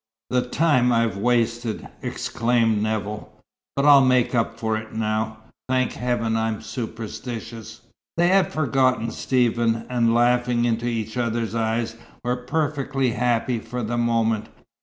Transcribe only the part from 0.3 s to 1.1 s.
The time